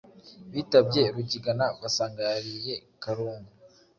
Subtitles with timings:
[0.53, 3.51] bitabye Rugigana, basanga yariye karungu,